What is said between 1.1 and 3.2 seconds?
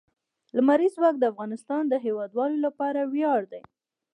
د افغانستان د هیوادوالو لپاره